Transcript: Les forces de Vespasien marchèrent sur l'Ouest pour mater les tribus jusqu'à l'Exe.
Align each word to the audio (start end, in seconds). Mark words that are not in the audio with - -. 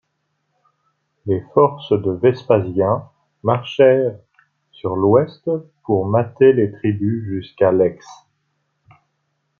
Les 1.27 1.41
forces 1.53 1.91
de 1.91 2.09
Vespasien 2.13 3.07
marchèrent 3.43 4.17
sur 4.71 4.95
l'Ouest 4.95 5.47
pour 5.83 6.07
mater 6.07 6.53
les 6.53 6.71
tribus 6.71 7.23
jusqu'à 7.25 7.71
l'Exe. 7.71 8.07